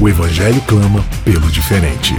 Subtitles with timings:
[0.00, 2.14] O Evangelho clama pelo diferente.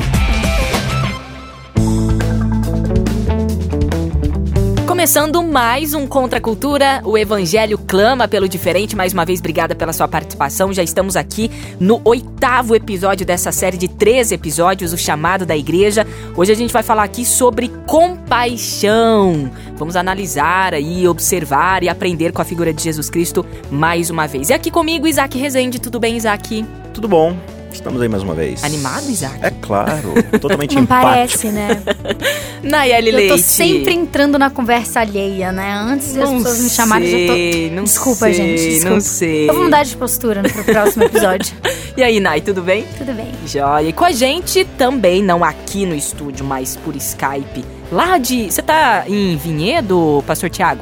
[4.86, 8.98] Começando mais um Contra a Cultura, o Evangelho clama pelo diferente.
[8.98, 10.74] Mais uma vez, obrigada pela sua participação.
[10.74, 16.06] Já estamos aqui no oitavo episódio dessa série de três episódios, o chamado da igreja.
[16.36, 19.50] Hoje a gente vai falar aqui sobre compaixão.
[19.78, 24.50] Vamos analisar aí, observar e aprender com a figura de Jesus Cristo mais uma vez.
[24.50, 25.80] E aqui comigo, Isaac Rezende.
[25.80, 26.66] Tudo bem, Isaac?
[26.94, 27.38] Tudo bom.
[27.72, 28.64] Estamos aí mais uma vez.
[28.64, 29.38] Animado, Isaac?
[29.42, 31.10] É claro, totalmente Não empático.
[31.12, 31.82] parece, né?
[32.64, 33.32] Nayeli Eu Leite.
[33.32, 35.74] tô sempre entrando na conversa alheia, né?
[35.74, 37.76] Antes de pessoas me chamarem, eu já sei, tô.
[37.76, 38.58] não Desculpa, sei, gente.
[38.70, 38.90] Desculpa.
[38.90, 39.50] Não sei.
[39.50, 41.56] Eu vou mudar de postura no próximo episódio.
[41.98, 42.86] E aí, Nay, tudo bem?
[42.98, 43.28] Tudo bem.
[43.46, 43.90] Joia.
[43.90, 47.66] E com a gente também, não aqui no estúdio, mas por Skype.
[47.92, 48.50] Lá de.
[48.50, 50.82] Você tá em Vinhedo, Pastor Tiago?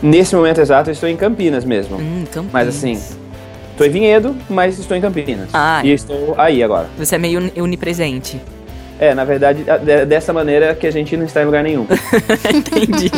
[0.00, 1.96] Nesse momento exato, eu estou em Campinas mesmo.
[1.96, 2.52] Hum, Campinas.
[2.52, 3.00] Mas assim,
[3.72, 5.48] estou em Vinhedo, mas estou em Campinas.
[5.52, 5.80] Ah.
[5.84, 6.88] E estou aí agora.
[6.98, 8.40] Você é meio uni- onipresente.
[9.00, 11.86] É, na verdade, de- dessa maneira que a gente não está em lugar nenhum.
[12.54, 13.10] Entendi.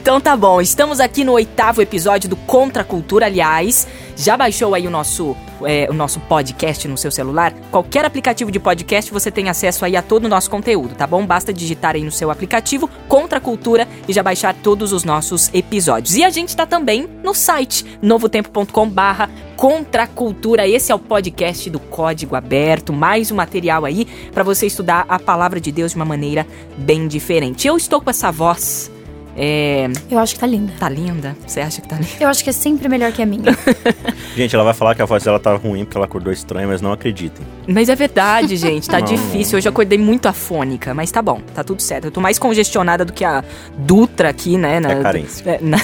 [0.00, 3.88] Então tá bom, estamos aqui no oitavo episódio do Contra a Cultura, aliás.
[4.16, 7.52] Já baixou aí o nosso, é, o nosso podcast no seu celular?
[7.70, 11.26] Qualquer aplicativo de podcast você tem acesso aí a todo o nosso conteúdo, tá bom?
[11.26, 15.50] Basta digitar aí no seu aplicativo Contra a Cultura e já baixar todos os nossos
[15.52, 16.14] episódios.
[16.16, 19.28] E a gente tá também no site novotempo.com barra
[19.60, 20.66] Contra a Cultura.
[20.66, 25.18] Esse é o podcast do Código Aberto, mais um material aí para você estudar a
[25.18, 26.46] palavra de Deus de uma maneira
[26.78, 27.68] bem diferente.
[27.68, 28.90] Eu estou com essa voz
[29.36, 30.72] é, Eu acho que tá linda.
[30.78, 31.36] tá linda?
[31.46, 32.08] Você acha que tá linda?
[32.18, 33.54] Eu acho que é sempre melhor que a minha.
[34.34, 36.80] Gente, ela vai falar que a voz dela tá ruim porque ela acordou estranha, mas
[36.80, 37.46] não acreditem.
[37.66, 39.58] Mas é verdade, gente, tá difícil.
[39.58, 42.06] Hoje eu acordei muito afônica, mas tá bom, tá tudo certo.
[42.06, 43.44] Eu tô mais congestionada do que a
[43.78, 44.80] Dutra aqui, né?
[44.80, 45.50] na- É carência.
[45.50, 45.76] é, na-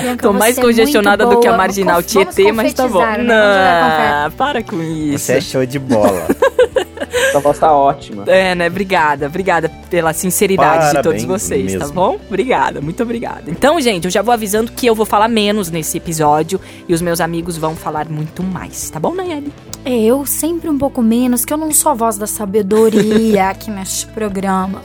[0.00, 1.56] Bianca, tô mais é congestionada do que a.
[1.56, 3.00] Marginal Tietê, mas tá bom.
[3.04, 3.18] né?
[3.18, 5.18] Não, para com isso.
[5.26, 6.26] Você é show de bola.
[7.30, 8.24] Sua voz tá ótima.
[8.26, 8.66] É, né?
[8.68, 11.94] Obrigada, obrigada pela sinceridade de todos Parabéns vocês, tá mesmo.
[11.94, 12.18] bom?
[12.26, 13.42] Obrigada, muito obrigada.
[13.48, 17.00] Então, gente, eu já vou avisando que eu vou falar menos nesse episódio e os
[17.02, 19.52] meus amigos vão falar muito mais, tá bom, Nayeli?
[19.84, 24.06] Eu sempre um pouco menos, que eu não sou a voz da sabedoria aqui neste
[24.06, 24.82] programa.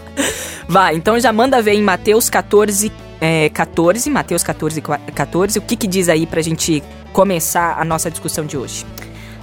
[0.68, 2.92] Vai, então já manda ver em Mateus 14,
[3.22, 6.84] é, 14, Mateus 14, 14, o que que diz aí pra gente
[7.14, 8.86] começar a nossa discussão de hoje?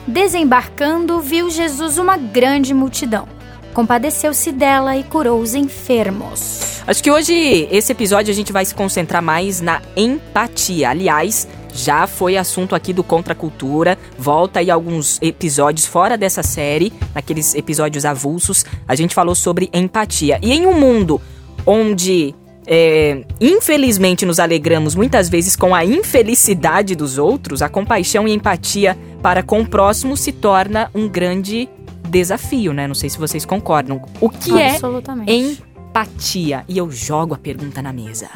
[0.06, 3.26] Desembarcando, viu Jesus uma grande multidão.
[3.72, 6.82] Compadeceu-se dela e curou os enfermos.
[6.86, 10.90] Acho que hoje, esse episódio, a gente vai se concentrar mais na empatia.
[10.90, 13.98] Aliás, já foi assunto aqui do Contra Cultura.
[14.16, 20.38] Volta aí alguns episódios fora dessa série, naqueles episódios avulsos, a gente falou sobre empatia.
[20.40, 21.20] E em um mundo
[21.66, 22.34] onde,
[22.66, 28.96] é, infelizmente, nos alegramos muitas vezes com a infelicidade dos outros, a compaixão e empatia
[29.20, 31.68] para com o próximo se torna um grande
[32.08, 32.86] desafio, né?
[32.86, 34.00] Não sei se vocês concordam.
[34.20, 34.78] O que é
[35.26, 36.64] empatia.
[36.68, 38.28] E eu jogo a pergunta na mesa.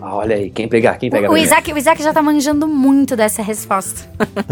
[0.00, 1.28] Ah, olha aí, quem pegar, quem pegar.
[1.28, 1.46] O primeiro.
[1.46, 4.08] Isaac, o Isaac já tá manjando muito dessa resposta.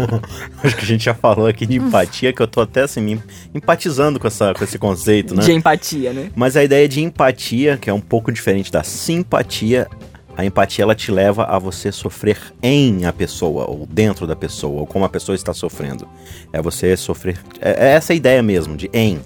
[0.61, 3.21] Acho que a gente já falou aqui de empatia, que eu tô até assim, me
[3.55, 5.43] empatizando com, essa, com esse conceito, né?
[5.43, 6.31] De empatia, né?
[6.35, 9.87] Mas a ideia de empatia, que é um pouco diferente da simpatia,
[10.35, 14.81] a empatia ela te leva a você sofrer em a pessoa, ou dentro da pessoa,
[14.81, 16.07] ou como a pessoa está sofrendo.
[16.53, 17.39] É você sofrer.
[17.59, 19.19] É, é essa a ideia mesmo, de em.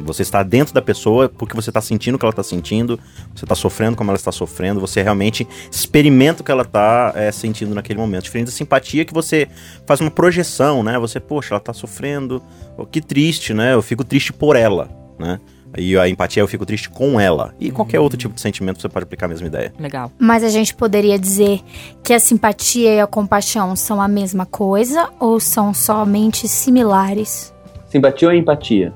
[0.00, 2.98] Você está dentro da pessoa porque você está sentindo o que ela está sentindo,
[3.34, 7.30] você está sofrendo como ela está sofrendo, você realmente experimenta o que ela está é,
[7.32, 8.24] sentindo naquele momento.
[8.24, 9.48] Diferente da simpatia que você
[9.86, 10.98] faz uma projeção, né?
[10.98, 12.42] Você, poxa, ela está sofrendo,
[12.76, 13.74] oh, que triste, né?
[13.74, 14.88] Eu fico triste por ela,
[15.18, 15.40] né?
[15.76, 17.54] E a empatia eu fico triste com ela.
[17.60, 19.72] E qualquer outro tipo de sentimento você pode aplicar a mesma ideia.
[19.78, 20.10] Legal.
[20.18, 21.60] Mas a gente poderia dizer
[22.02, 27.52] que a simpatia e a compaixão são a mesma coisa ou são somente similares?
[27.90, 28.94] Simpatia ou empatia?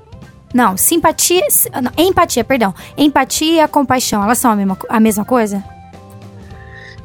[0.52, 1.44] Não, simpatia.
[1.46, 2.74] s- não, empatia, perdão.
[2.96, 5.62] Empatia e compaixão, elas são a mesma, a mesma coisa?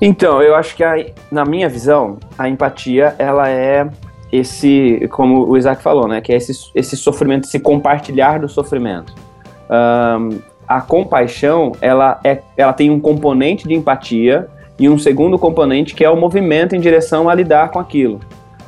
[0.01, 3.87] Então, eu acho que a- na minha visão, a empatia, ela é
[4.31, 6.21] esse, como o Isaac falou, né?
[6.21, 9.13] Que é esse, esse sofrimento, esse compartilhar do sofrimento.
[9.69, 14.47] Ahn, a compaixão, ela, é, ela tem um componente de empatia
[14.77, 18.19] e um segundo componente que é o movimento em direção a lidar com aquilo.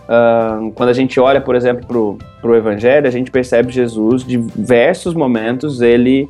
[0.10, 5.14] Uh, quando a gente olha, por exemplo, para o Evangelho, a gente percebe Jesus, diversos
[5.14, 6.28] momentos, ele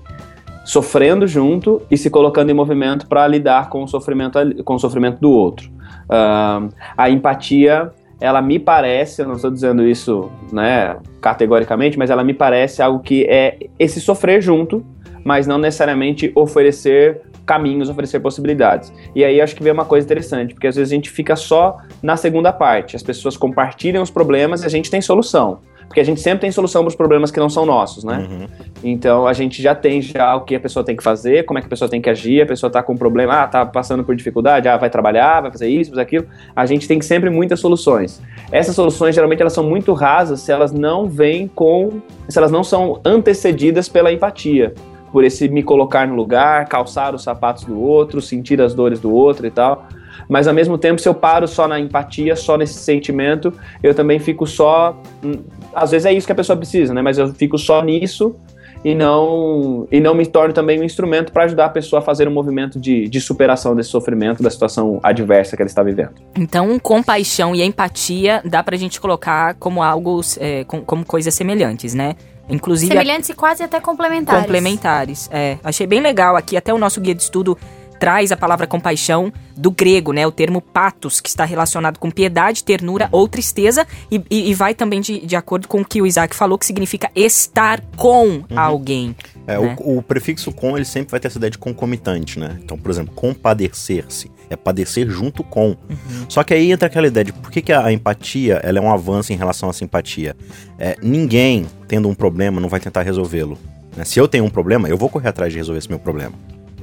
[0.65, 5.19] sofrendo junto e se colocando em movimento para lidar com o sofrimento, com o sofrimento
[5.21, 5.69] do outro.
[6.09, 7.89] Uh, a empatia,
[8.19, 12.99] ela me parece, eu não estou dizendo isso né, categoricamente, mas ela me parece algo
[12.99, 14.85] que é esse sofrer junto,
[15.23, 18.93] mas não necessariamente oferecer caminhos, oferecer possibilidades.
[19.15, 21.79] E aí acho que vem uma coisa interessante, porque às vezes a gente fica só
[21.99, 22.95] na segunda parte.
[22.95, 25.57] As pessoas compartilham os problemas e a gente tem solução.
[25.87, 28.27] Porque a gente sempre tem solução para os problemas que não são nossos, né?
[28.29, 28.47] Uhum.
[28.83, 31.61] Então a gente já tem já o que a pessoa tem que fazer, como é
[31.63, 34.03] que a pessoa tem que agir, a pessoa está com um problema, ah, tá passando
[34.03, 36.27] por dificuldade, ah, vai trabalhar, vai fazer isso, fazer aquilo.
[36.55, 38.21] A gente tem sempre muitas soluções.
[38.51, 42.63] Essas soluções geralmente elas são muito rasas se elas não vêm com, se elas não
[42.63, 44.75] são antecedidas pela empatia
[45.11, 49.13] por esse me colocar no lugar, calçar os sapatos do outro, sentir as dores do
[49.13, 49.87] outro e tal.
[50.27, 54.19] Mas ao mesmo tempo, se eu paro só na empatia, só nesse sentimento, eu também
[54.19, 54.95] fico só.
[55.23, 55.39] Hum,
[55.73, 57.01] às vezes é isso que a pessoa precisa, né?
[57.01, 58.35] Mas eu fico só nisso
[58.83, 62.27] e não e não me torno também um instrumento para ajudar a pessoa a fazer
[62.27, 66.11] um movimento de, de superação desse sofrimento, da situação adversa que ela está vivendo.
[66.37, 71.33] Então, compaixão e empatia dá para a gente colocar como algo, é, com, como coisas
[71.33, 72.15] semelhantes, né?
[72.49, 72.91] Inclusive.
[72.91, 74.43] Semelhantes e quase até complementares.
[74.43, 75.57] Complementares, é.
[75.63, 77.57] Achei bem legal aqui, até o nosso guia de estudo
[77.99, 80.25] traz a palavra compaixão do grego, né?
[80.25, 84.73] O termo patos, que está relacionado com piedade, ternura ou tristeza, e, e, e vai
[84.73, 88.45] também de, de acordo com o que o Isaac falou, que significa estar com uhum.
[88.55, 89.15] alguém.
[89.45, 89.75] É, né?
[89.79, 92.57] o, o, prefixo com, ele sempre vai ter essa ideia de concomitante, né?
[92.63, 95.69] Então, por exemplo, compadecer-se é padecer junto com.
[95.69, 96.25] Uhum.
[96.27, 98.91] Só que aí entra aquela ideia de por que, que a empatia ela é um
[98.91, 100.35] avanço em relação à simpatia.
[100.77, 103.57] É, ninguém, tendo um problema, não vai tentar resolvê-lo.
[103.95, 104.03] Né?
[104.05, 106.33] Se eu tenho um problema, eu vou correr atrás de resolver esse meu problema.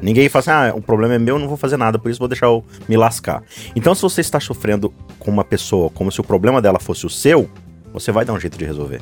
[0.00, 2.28] Ninguém fala assim, ah, o problema é meu, não vou fazer nada, por isso vou
[2.28, 3.42] deixar eu me lascar.
[3.74, 7.10] Então, se você está sofrendo com uma pessoa como se o problema dela fosse o
[7.10, 7.48] seu,
[7.92, 9.00] você vai dar um jeito de resolver.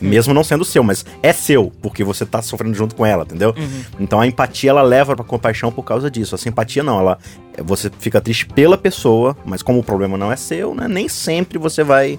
[0.00, 3.54] Mesmo não sendo seu, mas é seu, porque você tá sofrendo junto com ela, entendeu?
[3.56, 3.82] Uhum.
[4.00, 6.34] Então a empatia ela leva pra compaixão por causa disso.
[6.34, 7.18] A simpatia não, ela
[7.62, 10.88] você fica triste pela pessoa, mas como o problema não é seu, né?
[10.88, 12.18] Nem sempre você vai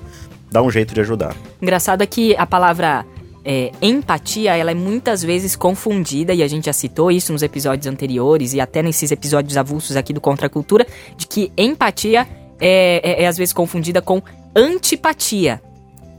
[0.50, 1.36] dar um jeito de ajudar.
[1.62, 3.06] Engraçado é que a palavra
[3.46, 7.88] é, empatia, ela é muitas vezes confundida, e a gente já citou isso nos episódios
[7.88, 10.88] anteriores e até nesses episódios avulsos aqui do Contra a Cultura,
[11.18, 12.28] de que empatia
[12.60, 14.22] é, é, é às vezes confundida com
[14.56, 15.62] antipatia.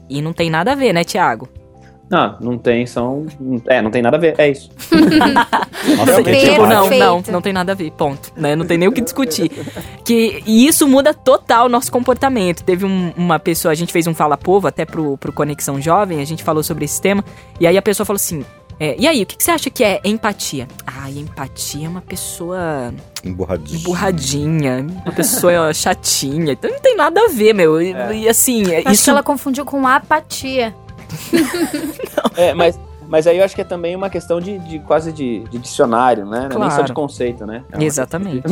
[0.09, 1.49] E não tem nada a ver, né, Tiago?
[2.09, 3.25] Não, não tem, são.
[3.67, 4.69] É, não tem nada a ver, é isso.
[5.97, 8.31] Nossa, tipo, não, não, não tem nada a ver, ponto.
[8.35, 8.55] Né?
[8.55, 9.51] Não tem nem o que discutir.
[10.03, 12.63] Que, e isso muda total o nosso comportamento.
[12.63, 16.21] Teve um, uma pessoa, a gente fez um Fala Povo até pro, pro Conexão Jovem,
[16.21, 17.23] a gente falou sobre esse tema,
[17.59, 18.43] e aí a pessoa falou assim:
[18.79, 20.67] é, e aí, o que, que, você acha que é empatia?
[20.85, 22.93] Ah, empatia é uma pessoa.
[23.23, 23.79] Emburradinha.
[23.79, 26.53] Emburradinha, uma pessoa chatinha.
[26.53, 27.81] Então não tem nada a ver, meu.
[27.81, 28.15] E, é.
[28.15, 28.63] e assim.
[28.75, 29.03] Acho isso...
[29.05, 30.75] que ela confundiu com apatia.
[32.35, 32.79] é, mas.
[33.07, 36.25] Mas aí eu acho que é também uma questão de, de quase de, de, dicionário,
[36.25, 36.47] né?
[36.49, 36.59] Claro.
[36.59, 37.63] Nem só de conceito, né?
[37.71, 38.43] É Exatamente.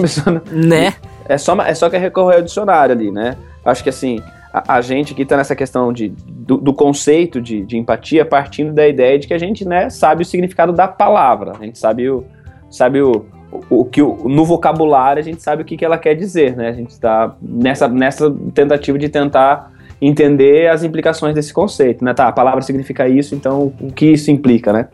[0.54, 0.94] né?
[1.28, 3.36] É só, é só que recorrer ao dicionário ali, né?
[3.66, 4.22] Acho que assim,
[4.54, 8.72] a, a gente que está nessa questão de, do, do conceito de, de, empatia partindo
[8.72, 12.08] da ideia de que a gente né, sabe o significado da palavra, a gente sabe
[12.08, 12.24] o,
[12.70, 15.98] sabe o, o, o que o, no vocabulário a gente sabe o que, que ela
[15.98, 16.70] quer dizer, né?
[16.70, 19.73] A gente está nessa, nessa tentativa de tentar
[20.06, 22.14] entender as implicações desse conceito, né?
[22.14, 24.88] Tá, a palavra significa isso, então o que isso implica, né?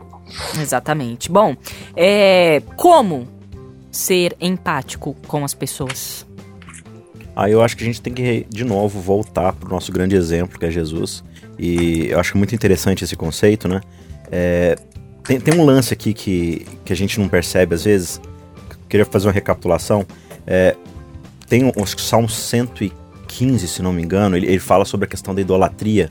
[0.61, 1.31] Exatamente.
[1.31, 1.55] Bom,
[1.95, 3.27] é, como
[3.91, 6.27] ser empático com as pessoas?
[7.35, 10.15] Aí eu acho que a gente tem que, de novo, voltar para o nosso grande
[10.15, 11.23] exemplo, que é Jesus.
[11.57, 13.81] E eu acho muito interessante esse conceito, né?
[14.31, 14.75] É,
[15.23, 18.21] tem, tem, um lance aqui que, que a gente não percebe às vezes.
[18.87, 20.05] Queria fazer uma recapitulação.
[20.45, 20.75] É,
[21.47, 22.93] tem o Salmo 115,
[23.31, 26.09] se não me engano, ele, ele fala sobre a questão da idolatria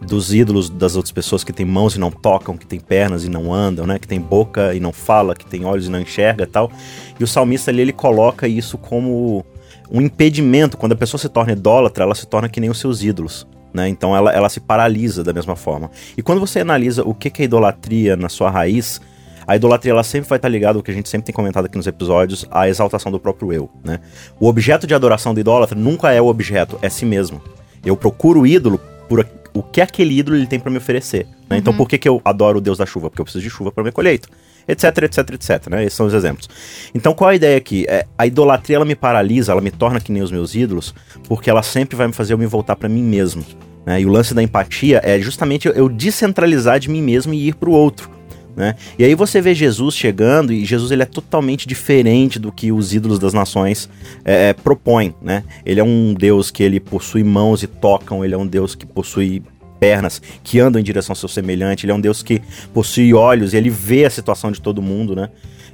[0.00, 3.28] dos ídolos das outras pessoas que tem mãos e não tocam, que tem pernas e
[3.28, 3.98] não andam, né?
[3.98, 6.70] Que tem boca e não fala, que tem olhos e não enxerga, tal.
[7.18, 9.44] E o salmista ali ele coloca isso como
[9.90, 10.76] um impedimento.
[10.76, 13.46] Quando a pessoa se torna idólatra, ela se torna que nem os seus ídolos.
[13.72, 13.88] Né?
[13.88, 15.90] Então ela, ela se paralisa da mesma forma.
[16.16, 19.00] E quando você analisa o que, que é idolatria na sua raiz,
[19.46, 21.76] a idolatria ela sempre vai estar ligada, o que a gente sempre tem comentado aqui
[21.76, 23.70] nos episódios, à exaltação do próprio eu.
[23.84, 24.00] Né?
[24.40, 27.40] O objeto de adoração do idólatra nunca é o objeto, é si mesmo.
[27.84, 31.24] Eu procuro o ídolo por o que aquele ídolo ele tem para me oferecer.
[31.24, 31.30] Né?
[31.30, 31.58] Então, uhum.
[31.58, 33.08] Então por que, que eu adoro o Deus da chuva?
[33.08, 34.28] Porque eu preciso de chuva para minha colheita
[34.68, 35.84] etc, etc, etc, né?
[35.84, 36.48] Esses são os exemplos.
[36.94, 37.86] Então, qual a ideia aqui?
[37.88, 40.94] É, a idolatria, ela me paralisa, ela me torna que nem os meus ídolos,
[41.28, 43.44] porque ela sempre vai me fazer eu me voltar para mim mesmo.
[43.84, 44.00] Né?
[44.00, 47.70] E o lance da empatia é justamente eu descentralizar de mim mesmo e ir para
[47.70, 48.15] o outro.
[48.56, 48.74] Né?
[48.98, 52.94] E aí você vê Jesus chegando e Jesus ele é totalmente diferente do que os
[52.94, 53.86] ídolos das nações
[54.24, 55.44] é, propõem, né?
[55.64, 58.86] Ele é um Deus que ele possui mãos e tocam, ele é um Deus que
[58.86, 59.42] possui
[59.78, 62.40] pernas que andam em direção ao seu semelhante, ele é um Deus que
[62.72, 65.28] possui olhos e ele vê a situação de todo mundo, né?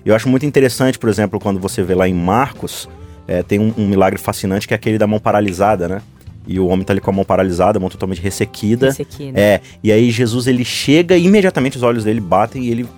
[0.05, 2.89] Eu acho muito interessante, por exemplo, quando você vê lá em Marcos,
[3.29, 6.03] é, tem um, um milagre fascinante que é aquele da mão paralisada, né?
[6.47, 8.87] E o homem tá ali com a mão paralisada, a mão totalmente ressequida.
[8.87, 9.39] Ressequida.
[9.39, 12.89] É, e aí Jesus ele chega e imediatamente os olhos dele batem e ele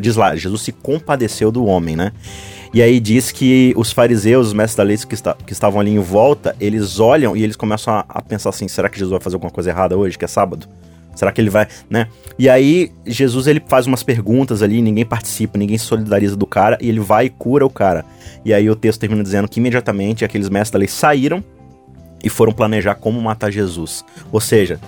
[0.00, 2.12] diz lá, Jesus se compadeceu do homem, né?
[2.72, 5.90] E aí diz que os fariseus, os mestres da lei que, está, que estavam ali
[5.90, 9.20] em volta, eles olham e eles começam a, a, pensar assim, será que Jesus vai
[9.20, 10.68] fazer alguma coisa errada hoje, que é sábado?
[11.14, 12.06] Será que ele vai, né?
[12.38, 16.78] E aí Jesus ele faz umas perguntas ali, ninguém participa, ninguém se solidariza do cara
[16.80, 18.04] e ele vai e cura o cara.
[18.44, 21.42] E aí o texto termina dizendo que imediatamente aqueles mestres da lei saíram
[22.22, 24.04] e foram planejar como matar Jesus.
[24.32, 24.80] Ou seja,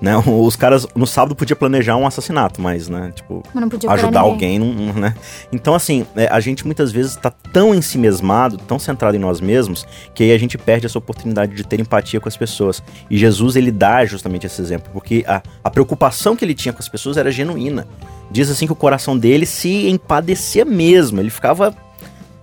[0.00, 3.42] né, os caras no sábado podiam planejar um assassinato, mas, né, tipo,
[3.88, 5.14] ajudar alguém, não, né?
[5.52, 9.86] Então, assim, é, a gente muitas vezes está tão ensimesmado, tão centrado em nós mesmos,
[10.14, 12.82] que aí a gente perde essa oportunidade de ter empatia com as pessoas.
[13.10, 16.80] E Jesus, ele dá justamente esse exemplo, porque a, a preocupação que ele tinha com
[16.80, 17.86] as pessoas era genuína.
[18.30, 21.74] Diz assim que o coração dele se empadecia mesmo, ele ficava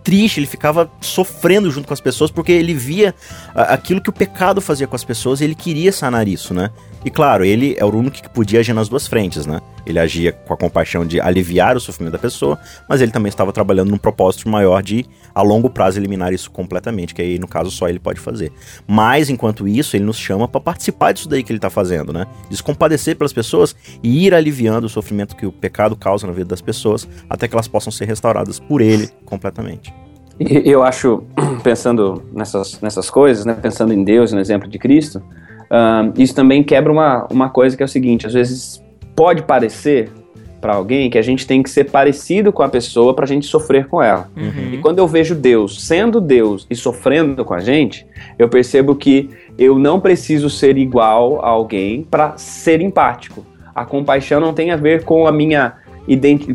[0.07, 3.13] triste, ele ficava sofrendo junto com as pessoas porque ele via
[3.53, 6.71] aquilo que o pecado fazia com as pessoas e ele queria sanar isso, né?
[7.05, 9.59] E claro, ele é o único que podia agir nas duas frentes, né?
[9.85, 13.53] Ele agia com a compaixão de aliviar o sofrimento da pessoa, mas ele também estava
[13.53, 17.71] trabalhando num propósito maior de, a longo prazo, eliminar isso completamente, que aí, no caso,
[17.71, 18.51] só ele pode fazer.
[18.85, 22.25] Mas, enquanto isso, ele nos chama para participar disso daí que ele está fazendo, né?
[22.49, 26.33] De se compadecer pelas pessoas e ir aliviando o sofrimento que o pecado causa na
[26.33, 29.93] vida das pessoas, até que elas possam ser restauradas por ele completamente.
[30.39, 31.23] Eu acho,
[31.63, 35.21] pensando nessas, nessas coisas, né, pensando em Deus, no exemplo de Cristo,
[35.71, 38.83] uh, isso também quebra uma, uma coisa que é o seguinte: às vezes
[39.15, 40.09] pode parecer
[40.59, 43.45] para alguém que a gente tem que ser parecido com a pessoa para a gente
[43.45, 44.29] sofrer com ela.
[44.35, 44.73] Uhum.
[44.73, 48.05] E quando eu vejo Deus sendo Deus e sofrendo com a gente,
[48.37, 53.45] eu percebo que eu não preciso ser igual a alguém para ser empático.
[53.73, 55.73] A compaixão não tem a ver com a minha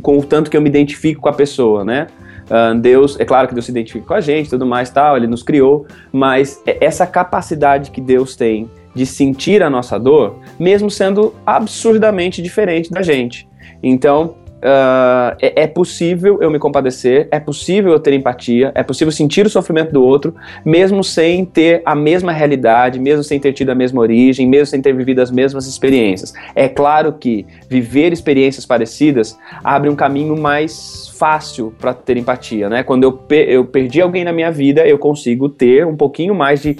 [0.00, 2.07] com o tanto que eu me identifico com a pessoa, né?
[2.45, 5.27] Uh, Deus, é claro que Deus se identifica com a gente, tudo mais tal, Ele
[5.27, 10.91] nos criou, mas é essa capacidade que Deus tem de sentir a nossa dor, mesmo
[10.91, 13.49] sendo absurdamente diferente da gente.
[13.83, 19.11] Então, Uh, é, é, possível eu me compadecer, é possível eu ter empatia, é possível
[19.11, 23.71] sentir o sofrimento do outro, mesmo sem ter a mesma realidade, mesmo sem ter tido
[23.71, 26.33] a mesma origem, mesmo sem ter vivido as mesmas experiências.
[26.54, 32.85] É claro que viver experiências parecidas abre um caminho mais fácil para ter empatia, né?
[32.85, 36.76] Quando eu, eu perdi alguém na minha vida, eu consigo ter um pouquinho mais de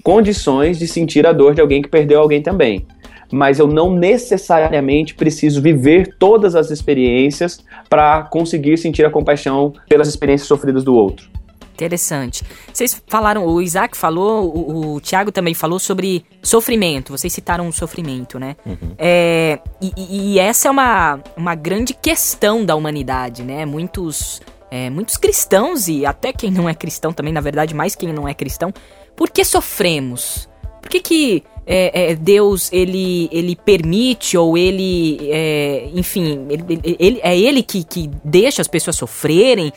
[0.00, 2.86] condições de sentir a dor de alguém que perdeu alguém também
[3.32, 10.08] mas eu não necessariamente preciso viver todas as experiências para conseguir sentir a compaixão pelas
[10.08, 11.36] experiências sofridas do outro.
[11.76, 12.42] Interessante.
[12.72, 17.12] Vocês falaram, o Isaac falou, o, o Tiago também falou sobre sofrimento.
[17.12, 18.56] Vocês citaram o sofrimento, né?
[18.64, 18.94] Uhum.
[18.96, 19.92] É, e,
[20.34, 23.66] e, essa é uma, uma grande questão da humanidade, né?
[23.66, 24.40] Muitos,
[24.70, 28.26] é, muitos cristãos, e até quem não é cristão também, na verdade, mais quem não
[28.26, 28.72] é cristão,
[29.14, 30.48] por que sofremos?
[30.80, 37.20] Por que, que é, é, Deus ele, ele permite ou ele, é, enfim, ele, ele,
[37.22, 39.72] é ele que, que deixa as pessoas sofrerem?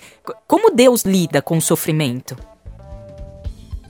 [0.47, 2.37] Como Deus lida com o sofrimento?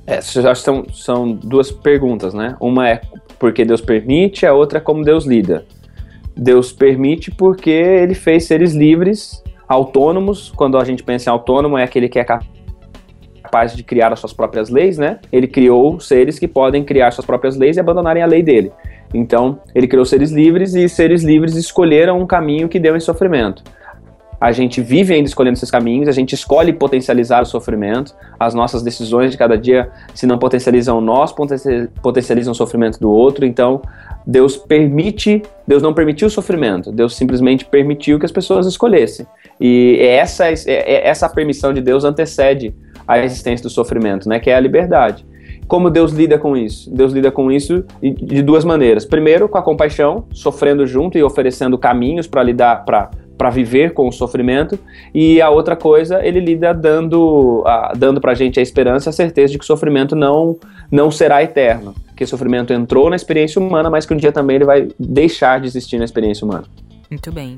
[0.08, 2.56] É, acho que são, são duas perguntas, né?
[2.60, 3.02] Uma é
[3.38, 5.66] porque Deus permite, a outra é como Deus lida.
[6.36, 10.52] Deus permite porque ele fez seres livres, autônomos.
[10.56, 12.59] Quando a gente pensa em autônomo, é aquele que é capaz
[13.50, 15.18] capaz de criar as suas próprias leis, né?
[15.32, 18.72] Ele criou seres que podem criar suas próprias leis e abandonarem a lei dele.
[19.12, 23.64] Então, ele criou seres livres e seres livres escolheram um caminho que deu em sofrimento.
[24.40, 28.16] A gente vive ainda escolhendo esses caminhos, a gente escolhe potencializar o sofrimento.
[28.40, 31.34] As nossas decisões de cada dia, se não potencializam nós,
[32.02, 33.46] potencializam o sofrimento do outro.
[33.46, 33.82] Então,
[34.26, 39.26] Deus permite, Deus não permitiu o sofrimento, Deus simplesmente permitiu que as pessoas escolhessem.
[39.60, 42.74] E essa, essa permissão de Deus antecede
[43.10, 45.26] a existência do sofrimento, né, que é a liberdade.
[45.68, 46.94] Como Deus lida com isso?
[46.94, 49.06] Deus lida com isso de duas maneiras.
[49.06, 54.06] Primeiro, com a compaixão, sofrendo junto e oferecendo caminhos para lidar, para para viver com
[54.06, 54.78] o sofrimento
[55.16, 57.64] e a outra coisa ele lida dando
[57.96, 60.58] dando para a gente a esperança a certeza de que o sofrimento não
[60.92, 64.58] não será eterno que o sofrimento entrou na experiência humana mas que um dia também
[64.58, 66.66] ele vai deixar de existir na experiência humana
[67.10, 67.56] muito bem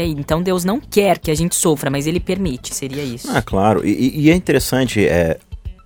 [0.00, 3.30] e aí, então Deus não quer que a gente sofra, mas ele permite, seria isso.
[3.30, 3.86] Ah, claro.
[3.86, 5.38] E, e é interessante, é,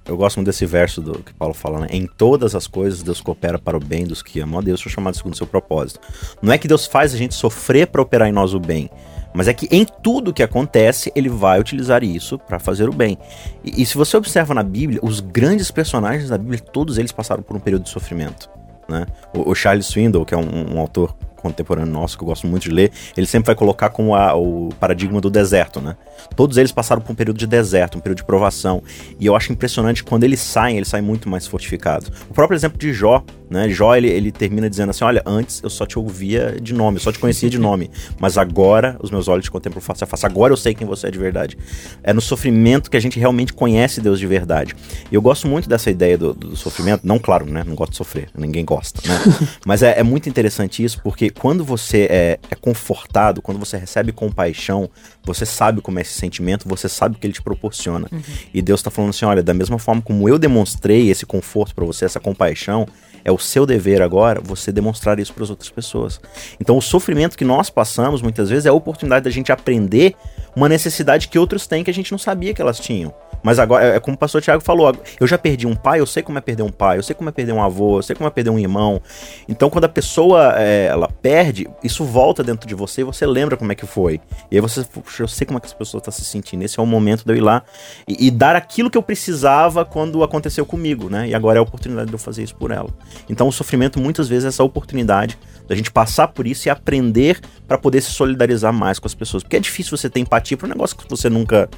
[0.07, 1.89] eu gosto muito desse verso do que Paulo fala, né?
[1.91, 4.93] Em todas as coisas Deus coopera para o bem dos que amam a Deus, são
[4.93, 5.99] chamados segundo o seu propósito.
[6.41, 8.89] Não é que Deus faz a gente sofrer para operar em nós o bem,
[9.35, 13.19] Mas é que em tudo que acontece, ele vai utilizar isso para fazer o bem.
[13.65, 17.43] E, e, se você observa na Bíblia, os grandes personagens da Bíblia, todos eles passaram
[17.43, 18.49] por um período de sofrimento.
[18.89, 19.07] Né?
[19.35, 22.63] O, o Charles Swindoll, que é um, um autor contemporâneo nosso, que eu gosto muito
[22.63, 25.97] de ler, ele sempre vai colocar como a, o paradigma do deserto, né?
[26.35, 28.83] Todos eles passaram por um período de deserto, um período de provação.
[29.21, 32.11] E eu acho impressionante quando eles saem, eles saem muito mais fortificados.
[32.31, 33.69] O próprio exemplo de Jó, né?
[33.69, 37.03] Jó, ele, ele termina dizendo assim: Olha, antes eu só te ouvia de nome, eu
[37.03, 40.27] só te conhecia de nome, mas agora os meus olhos te contemplam face a face.
[40.27, 41.57] Agora eu sei quem você é de verdade.
[42.03, 44.75] É no sofrimento que a gente realmente conhece Deus de verdade.
[45.11, 47.07] E eu gosto muito dessa ideia do, do sofrimento.
[47.07, 47.65] Não, claro, né?
[47.67, 49.19] Não gosto de sofrer, ninguém gosta, né?
[49.65, 54.13] mas é, é muito interessante isso, porque quando você é, é confortado, quando você recebe
[54.13, 54.91] compaixão,
[55.25, 58.09] você sabe como é esse sentimento, você sabe o que ele te proporciona.
[58.13, 58.23] Uhum.
[58.53, 61.85] E Deus está falando assim: olha, da mesma forma como eu demonstrei esse conforto para
[61.85, 62.87] você, essa compaixão,
[63.25, 66.21] é o seu dever agora você demonstrar isso para as outras pessoas.
[66.61, 70.15] Então, o sofrimento que nós passamos muitas vezes é a oportunidade da gente aprender
[70.55, 73.15] uma necessidade que outros têm que a gente não sabia que elas tinham.
[73.45, 76.07] Mas agora, é, é como o pastor Tiago falou, eu já perdi um pai, eu
[76.07, 78.17] sei como é perder um pai, eu sei como é perder um avô, eu sei
[78.17, 79.03] como é perder um irmão.
[79.47, 83.55] Então, quando a pessoa é, ela perde, isso volta dentro de você e você lembra
[83.55, 84.19] como é que foi.
[84.51, 86.65] E aí você, puxa, eu sei como é que essa pessoa está se sentindo.
[86.65, 87.63] Esse é o momento de eu ir lá
[88.09, 91.29] e, e, dar aquilo que eu precisava quando aconteceu comigo, né?
[91.29, 92.89] E agora é a oportunidade de eu fazer isso por ela.
[93.29, 97.41] Então, o sofrimento muitas vezes é essa oportunidade da gente passar por isso e aprender
[97.67, 99.43] para poder se solidarizar mais com as pessoas.
[99.43, 101.69] Porque é difícil você ter empatia para um negócio que você nunca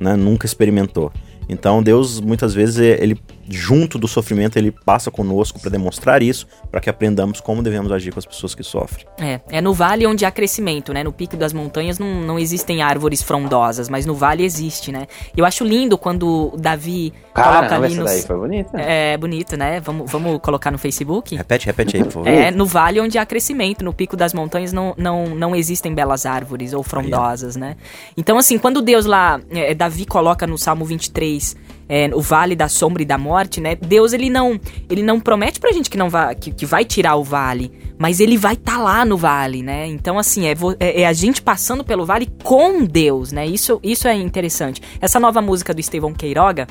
[0.00, 1.12] né, nunca experimentou.
[1.48, 6.80] Então Deus muitas vezes ele junto do sofrimento ele passa conosco para demonstrar isso, para
[6.80, 9.06] que aprendamos como devemos agir com as pessoas que sofrem.
[9.18, 11.04] É, é no vale onde há crescimento, né?
[11.04, 15.06] No pico das montanhas não, não existem árvores frondosas, mas no vale existe, né?
[15.36, 18.04] Eu acho lindo quando Davi Cara, coloca ali nos...
[18.04, 18.80] daí foi bonita.
[18.80, 19.80] É, bonito, né?
[19.80, 21.36] Vamos, vamos colocar no Facebook?
[21.36, 22.28] Repete, repete aí, por favor.
[22.28, 26.26] É, no vale onde há crescimento, no pico das montanhas não, não, não existem belas
[26.26, 27.60] árvores ou frondosas, aí.
[27.60, 27.76] né?
[28.16, 31.56] Então assim, quando Deus lá, é, Davi coloca no Salmo 23
[31.88, 33.76] é, o vale da sombra e da morte, né?
[33.76, 34.58] Deus ele não
[34.90, 38.20] ele não promete pra gente que não vai que, que vai tirar o vale, mas
[38.20, 39.86] ele vai estar tá lá no vale, né?
[39.86, 43.46] Então assim é, é, é, a gente passando pelo vale com Deus, né?
[43.46, 44.82] Isso isso é interessante.
[45.00, 46.66] Essa nova música do Estevão Queiroga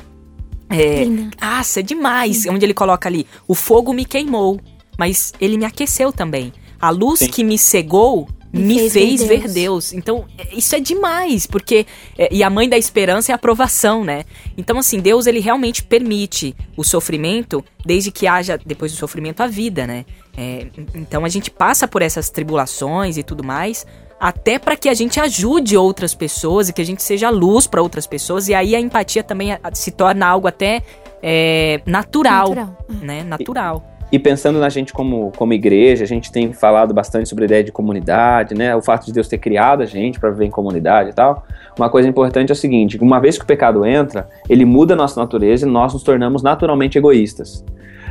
[0.68, 1.04] é,
[1.40, 2.50] ah, é demais, Sim.
[2.50, 4.60] onde ele coloca ali o fogo me queimou,
[4.98, 6.52] mas ele me aqueceu também.
[6.78, 7.28] A luz Sim.
[7.28, 8.28] que me cegou
[8.60, 9.42] me, fez, fez ver, Deus.
[9.42, 9.92] ver Deus.
[9.92, 11.86] Então, isso é demais, porque.
[12.18, 14.24] É, e a mãe da esperança é a aprovação, né?
[14.56, 19.46] Então, assim, Deus, ele realmente permite o sofrimento, desde que haja, depois do sofrimento, a
[19.46, 20.04] vida, né?
[20.36, 23.86] É, então, a gente passa por essas tribulações e tudo mais,
[24.18, 27.82] até para que a gente ajude outras pessoas e que a gente seja luz para
[27.82, 28.48] outras pessoas.
[28.48, 30.82] E aí a empatia também se torna algo até
[31.22, 33.24] é, natural, natural, né?
[33.24, 33.95] Natural.
[34.16, 37.62] E pensando na gente como, como igreja, a gente tem falado bastante sobre a ideia
[37.62, 38.74] de comunidade, né?
[38.74, 41.46] O fato de Deus ter criado a gente para viver em comunidade e tal.
[41.78, 44.96] Uma coisa importante é o seguinte: uma vez que o pecado entra, ele muda a
[44.96, 47.62] nossa natureza e nós nos tornamos naturalmente egoístas.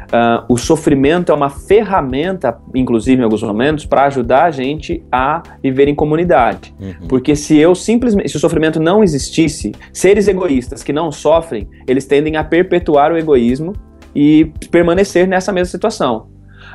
[0.05, 5.41] Uh, o sofrimento é uma ferramenta, inclusive em alguns momentos, para ajudar a gente a
[5.63, 6.71] viver em comunidade.
[6.79, 7.07] Uhum.
[7.07, 12.05] Porque se eu simplesmente, se o sofrimento não existisse, seres egoístas que não sofrem, eles
[12.05, 13.73] tendem a perpetuar o egoísmo
[14.15, 16.27] e permanecer nessa mesma situação.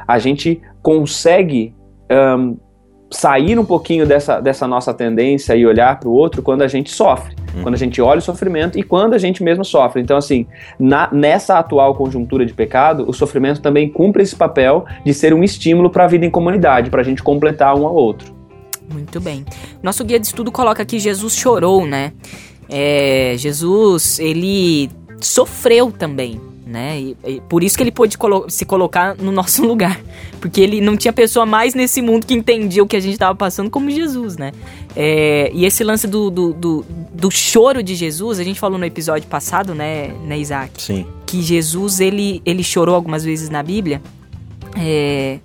[0.07, 1.75] A gente consegue
[2.39, 2.57] um,
[3.11, 6.91] sair um pouquinho dessa, dessa nossa tendência e olhar para o outro quando a gente
[6.91, 7.63] sofre, uhum.
[7.63, 10.01] quando a gente olha o sofrimento e quando a gente mesmo sofre.
[10.01, 10.47] Então, assim,
[10.79, 15.43] na, nessa atual conjuntura de pecado, o sofrimento também cumpre esse papel de ser um
[15.43, 18.33] estímulo para a vida em comunidade, para a gente completar um ao outro.
[18.93, 19.45] Muito bem.
[19.83, 22.13] Nosso guia de estudo coloca que Jesus chorou, né?
[22.69, 27.01] É, Jesus, ele sofreu também né?
[27.01, 30.01] E, e, por isso que ele pôde colo se colocar no nosso lugar.
[30.41, 33.35] Porque ele não tinha pessoa mais nesse mundo que entendia o que a gente estava
[33.35, 34.53] passando como Jesus, né?
[34.95, 38.85] É, e esse lance do, do, do, do, choro de Jesus, a gente falou no
[38.85, 40.81] episódio passado, né, né Isaac?
[40.81, 41.07] Sim.
[41.27, 44.01] Que Jesus, ele, ele chorou algumas vezes na Bíblia
[44.77, 45.39] é,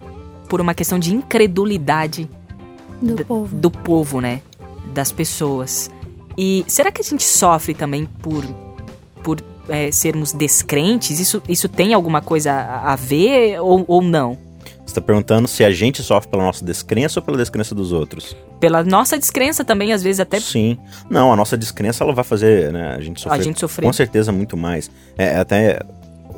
[0.48, 2.30] por uma questão de incredulidade
[3.02, 3.56] do povo.
[3.56, 4.42] do povo, né?
[4.94, 5.90] Das pessoas.
[6.38, 8.65] E será que a gente sofre também por, por
[9.70, 14.38] é, sermos descrentes, isso, isso tem alguma coisa a, ver ou, ou não?
[14.86, 18.36] Você está perguntando se a gente sofre pela nossa descrença ou pela descrença dos outros?
[18.60, 20.40] Pela nossa descrença também, às vezes até.
[20.40, 20.78] Sim.
[21.10, 23.40] Não, a nossa descrença ela vai fazer né, a gente sofrer.
[23.40, 23.86] A gente sofrer.
[23.86, 24.92] Com certeza muito mais.
[25.18, 25.80] É, até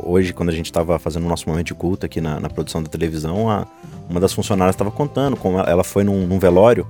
[0.01, 2.81] hoje, quando a gente estava fazendo o nosso momento de culto aqui na, na produção
[2.81, 3.67] da televisão, a,
[4.09, 6.87] uma das funcionárias estava contando como ela foi num, num velório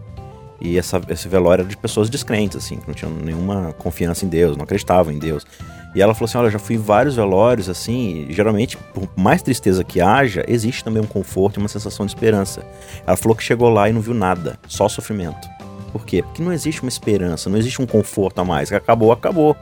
[0.60, 4.28] e essa, esse velório era de pessoas descrentes, assim, que não tinham nenhuma confiança em
[4.28, 5.46] Deus, não acreditavam em Deus.
[5.93, 9.84] E ela falou assim: Olha, já fui em vários velórios, assim, geralmente, por mais tristeza
[9.84, 12.65] que haja, existe também um conforto e uma sensação de esperança.
[13.06, 15.48] Ela falou que chegou lá e não viu nada, só sofrimento.
[15.91, 16.22] Por quê?
[16.22, 18.72] Porque não existe uma esperança, não existe um conforto a mais.
[18.72, 19.56] Acabou, acabou.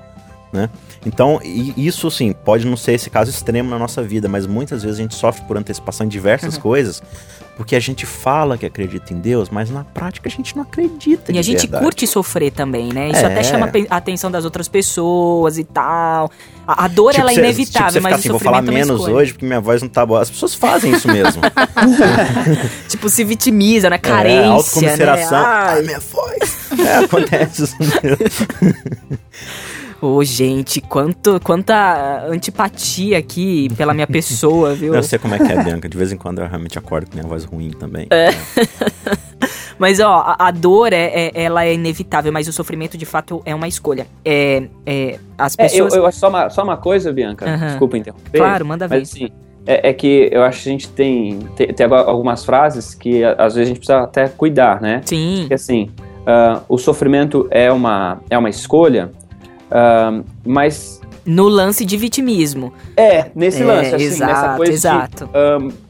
[0.56, 0.70] Né?
[1.06, 5.00] Então, isso sim, pode não ser esse caso extremo na nossa vida, mas muitas vezes
[5.00, 6.62] a gente sofre por antecipação em diversas uhum.
[6.62, 7.04] coisas,
[7.58, 11.32] porque a gente fala que acredita em Deus, mas na prática a gente não acredita.
[11.32, 11.84] E a gente verdade.
[11.84, 13.10] curte sofrer também, né?
[13.10, 13.26] Isso é.
[13.26, 16.32] até chama a atenção das outras pessoas e tal.
[16.66, 19.34] A, a dor tipo, ela é inevitável, tipo, mas assim, vou falar é menos hoje
[19.34, 20.22] porque minha voz não tá boa.
[20.22, 21.42] As pessoas fazem isso mesmo.
[22.88, 23.98] tipo, se vitimiza, né?
[23.98, 25.40] Carência, é, autocomiseração.
[25.40, 25.46] Né?
[25.48, 26.58] Ai, minha voz.
[26.80, 28.18] É, acontece isso mesmo.
[30.06, 34.94] Ô, oh, gente, quanto, quanta antipatia aqui pela minha pessoa, viu?
[34.94, 35.90] Eu sei como é que é, Bianca.
[35.90, 38.06] De vez em quando eu realmente acordo com minha voz ruim também.
[38.12, 38.30] É.
[39.80, 43.42] mas, ó, a, a dor, é, é, ela é inevitável, mas o sofrimento, de fato,
[43.46, 44.06] é uma escolha.
[44.24, 45.92] É, é, as pessoas...
[45.92, 47.68] É, eu, eu acho só uma, só uma coisa, Bianca, uhum.
[47.68, 48.38] desculpa interromper.
[48.38, 49.00] Claro, manda ver.
[49.00, 49.30] Mas, assim,
[49.66, 53.56] é, é, que eu acho que a gente tem, tem, tem, algumas frases que às
[53.56, 55.02] vezes a gente precisa até cuidar, né?
[55.04, 55.38] Sim.
[55.40, 55.90] Porque assim,
[56.22, 59.10] uh, o sofrimento é uma, é uma escolha,
[59.76, 61.02] Uh, mas.
[61.26, 62.72] No lance de vitimismo.
[62.96, 65.26] É, nesse é, lance, assim, exato, nessa coisa exato.
[65.26, 65.66] de.
[65.66, 65.85] Um,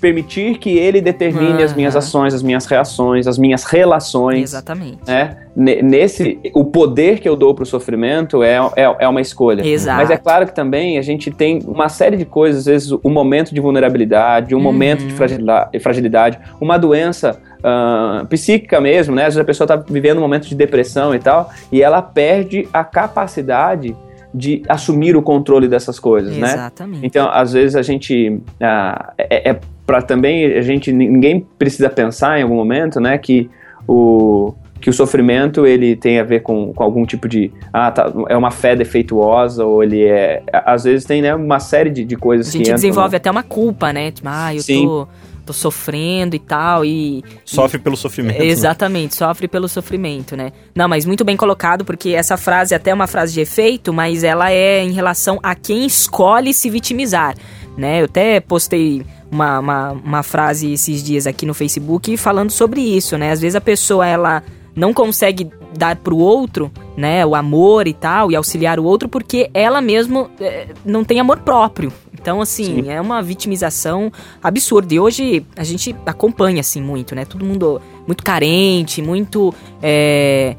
[0.00, 1.64] permitir que ele determine uhum.
[1.64, 4.42] as minhas ações, as minhas reações, as minhas relações.
[4.50, 4.98] Exatamente.
[5.06, 5.36] Né?
[5.56, 9.66] Nesse, o poder que eu dou para o sofrimento é, é, é, uma escolha.
[9.66, 9.98] Exato.
[9.98, 13.10] Mas é claro que também a gente tem uma série de coisas, às vezes um
[13.10, 14.64] momento de vulnerabilidade, um uhum.
[14.64, 19.22] momento de fragilidade, uma doença uh, psíquica mesmo, né?
[19.22, 22.68] Às vezes a pessoa está vivendo um momento de depressão e tal, e ela perde
[22.72, 23.96] a capacidade
[24.34, 26.56] de assumir o controle dessas coisas, Exatamente.
[26.56, 26.62] né?
[26.62, 27.06] Exatamente.
[27.06, 32.38] Então, às vezes a gente ah, é, é para também a gente ninguém precisa pensar
[32.38, 33.48] em algum momento, né, que
[33.86, 38.12] o que o sofrimento ele tem a ver com, com algum tipo de ah tá,
[38.28, 42.16] é uma fé defeituosa ou ele é às vezes tem né uma série de, de
[42.16, 44.86] coisas a gente que desenvolve até uma culpa né tipo, ah eu Sim.
[44.86, 45.08] tô
[45.48, 48.38] tô sofrendo e tal e sofre e, pelo sofrimento.
[48.38, 48.46] Né?
[48.46, 49.26] Exatamente, né?
[49.26, 50.52] sofre pelo sofrimento, né?
[50.74, 54.22] Não, mas muito bem colocado porque essa frase é até uma frase de efeito, mas
[54.22, 57.34] ela é em relação a quem escolhe se vitimizar,
[57.76, 58.00] né?
[58.00, 63.16] Eu até postei uma, uma, uma frase esses dias aqui no Facebook falando sobre isso,
[63.16, 63.32] né?
[63.32, 64.42] Às vezes a pessoa ela
[64.76, 69.50] não consegue dar pro outro, né, o amor e tal, e auxiliar o outro porque
[69.52, 71.92] ela mesmo é, não tem amor próprio.
[72.28, 72.90] Então, assim, Sim.
[72.90, 74.12] é uma vitimização
[74.42, 74.92] absurda.
[74.92, 77.24] E hoje a gente acompanha, assim, muito, né?
[77.24, 79.54] Todo mundo muito carente, muito.
[79.82, 80.54] É,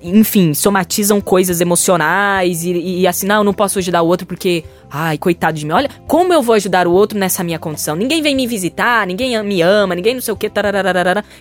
[0.00, 4.62] enfim, somatizam coisas emocionais e, e assim, não, eu não posso ajudar o outro porque,
[4.88, 5.72] ai, coitado de mim.
[5.72, 7.96] Olha, como eu vou ajudar o outro nessa minha condição?
[7.96, 10.50] Ninguém vem me visitar, ninguém me ama, ninguém não sei o que,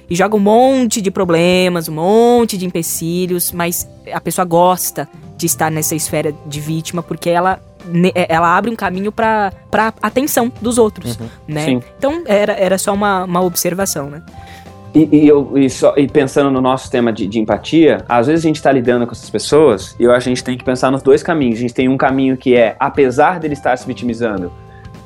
[0.09, 5.45] e joga um monte de problemas, um monte de empecilhos, mas a pessoa gosta de
[5.45, 7.61] estar nessa esfera de vítima porque ela
[8.29, 9.51] ela abre um caminho para
[10.01, 11.65] atenção dos outros, uhum, né?
[11.65, 11.83] Sim.
[11.97, 14.21] Então era, era só uma, uma observação, né?
[14.93, 18.43] E, e, eu, e, só, e, pensando no nosso tema de, de empatia, às vezes
[18.43, 20.65] a gente está lidando com essas pessoas e eu acho que a gente tem que
[20.65, 21.59] pensar nos dois caminhos.
[21.59, 24.51] A gente tem um caminho que é, apesar dele estar se vitimizando,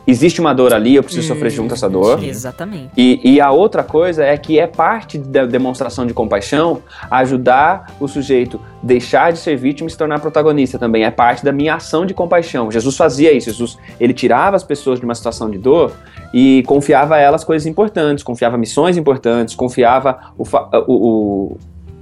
[0.08, 2.24] existe uma dor ali, eu preciso sofrer junto essa dor.
[2.24, 2.89] Exatamente.
[2.96, 8.08] E, e, a outra coisa é que é parte da demonstração de compaixão ajudar o
[8.08, 11.04] sujeito deixar de ser vítima e se tornar protagonista também.
[11.04, 12.72] É parte da minha ação de compaixão.
[12.72, 13.50] Jesus fazia isso.
[13.50, 15.91] Jesus ele tirava as pessoas de uma situação de dor
[16.34, 20.44] e confiava a elas coisas importantes, confiava missões importantes, confiava o,
[20.88, 21.58] o, o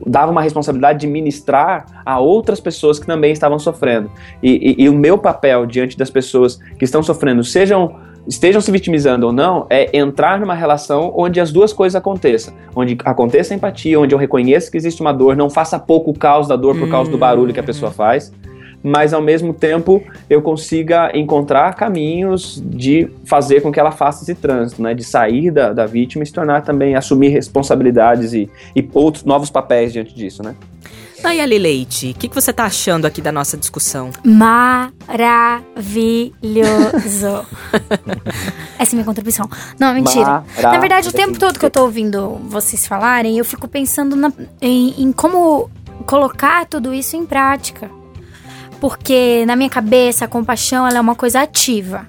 [0.05, 4.09] dava uma responsabilidade de ministrar a outras pessoas que também estavam sofrendo.
[4.41, 8.71] E, e, e, o meu papel diante das pessoas que estão sofrendo, sejam estejam se
[8.71, 12.53] vitimizando ou não, é entrar numa relação onde as duas coisas aconteçam.
[12.73, 16.47] Onde aconteça a empatia, onde eu reconheça que existe uma dor, não faça pouco caos
[16.47, 18.31] da dor por causa do barulho que a pessoa faz
[18.83, 24.35] mas ao mesmo tempo eu consiga encontrar caminhos de fazer com que ela faça esse
[24.35, 24.93] trânsito, né?
[24.93, 29.49] De sair da, da vítima e se tornar também, assumir responsabilidades e, e outros novos
[29.49, 30.53] papéis diante disso, né?
[31.23, 34.09] Aí, Ali Leite, o que, que você tá achando aqui da nossa discussão?
[34.25, 34.75] Maravilhoso.
[38.77, 39.49] Essa é minha contribuição.
[39.79, 40.43] Não, mentira.
[40.61, 44.33] Na verdade, o tempo todo que eu tô ouvindo vocês falarem, eu fico pensando na,
[44.61, 45.69] em, em como
[46.05, 47.89] colocar tudo isso em prática
[48.83, 52.05] porque na minha cabeça a compaixão ela é uma coisa ativa.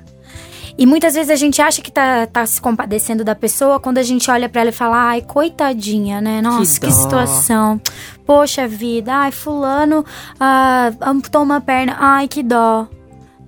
[0.76, 4.02] E muitas vezes a gente acha que tá, tá se compadecendo da pessoa quando a
[4.02, 6.42] gente olha para ela e fala, ai, coitadinha, né?
[6.42, 7.80] Nossa, que, que situação.
[8.26, 10.04] Poxa vida, ai, fulano
[10.40, 12.88] ah, amputou uma perna, ai, que dó.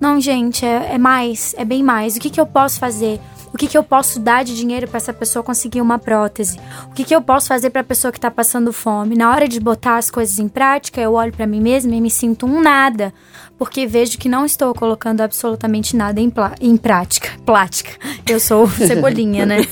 [0.01, 2.15] Não, gente, é, é mais, é bem mais.
[2.15, 3.21] O que, que eu posso fazer?
[3.57, 6.61] O que, que eu posso dar de dinheiro para essa pessoa conseguir uma prótese?
[6.91, 9.17] O que, que eu posso fazer para a pessoa que está passando fome?
[9.17, 12.11] Na hora de botar as coisas em prática, eu olho para mim mesma e me
[12.11, 13.15] sinto um nada,
[13.59, 17.31] porque vejo que não estou colocando absolutamente nada em, em prática.
[17.47, 17.93] Plática.
[18.29, 19.61] Eu sou cebolinha, né?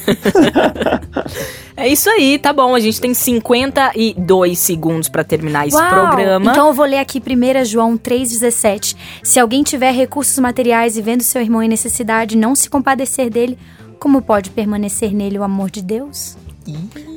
[1.77, 2.73] É isso aí, tá bom.
[2.73, 6.53] A gente tem 52 segundos para terminar esse Uau, programa.
[6.53, 8.95] Então eu vou ler aqui 1 João 3,17.
[9.25, 13.59] Se alguém tiver recursos materiais e vendo seu irmão em necessidade, não se compadecer dele,
[14.05, 16.37] como pode permanecer nele o amor de Deus?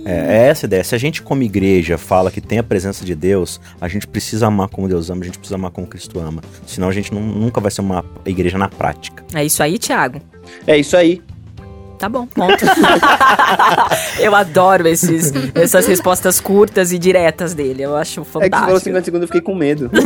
[0.06, 0.82] É, é essa a ideia.
[0.86, 4.48] Se a gente, como igreja, fala que tem a presença de Deus, a gente precisa
[4.48, 6.42] amar como Deus ama, a gente precisa amar como Cristo ama.
[6.66, 9.22] Senão a gente não- nunca vai ser uma igreja na prática.
[9.34, 10.22] É isso aí, Thiago.
[10.66, 11.22] É isso aí.
[12.00, 12.64] Tá bom, ponto.
[14.22, 17.84] eu adoro esses, essas respostas curtas e diretas dele.
[17.84, 18.80] Eu acho É que você falou fantástico.
[18.80, 19.92] 50 segundos, eu fiquei com medo.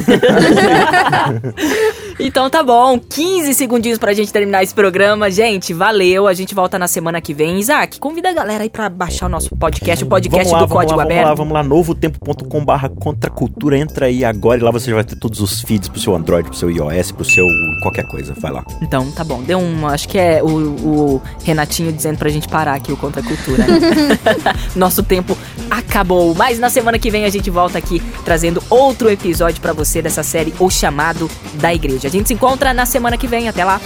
[2.20, 5.30] Então tá bom, 15 segundinhos pra gente terminar esse programa.
[5.30, 6.28] Gente, valeu.
[6.28, 7.60] A gente volta na semana que vem.
[7.60, 10.84] Isaac, convida a galera aí pra baixar o nosso podcast, o podcast lá, do vamos
[10.84, 11.22] Código lá, Aberto.
[11.22, 15.04] Vamos lá, vamos lá, novotempo.com barra contracultura, entra aí agora e lá você já vai
[15.04, 17.46] ter todos os feeds pro seu Android, pro seu iOS, pro seu
[17.82, 18.64] qualquer coisa, vai lá.
[18.82, 19.42] Então, tá bom.
[19.44, 19.88] Deu um.
[19.88, 23.66] Acho que é o, o Renatinho dizendo pra gente parar aqui o Contra a Cultura.
[23.66, 23.80] né?
[24.76, 25.38] Nosso tempo
[25.70, 26.34] acabou.
[26.36, 30.24] Mas na semana que vem a gente volta aqui trazendo outro episódio pra você dessa
[30.24, 32.01] série O Chamado da Igreja.
[32.08, 33.48] A gente se encontra na semana que vem.
[33.48, 33.80] Até lá.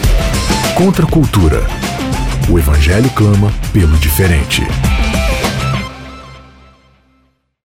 [0.76, 1.66] Contra a cultura.
[2.48, 4.62] O evangelho clama pelo diferente.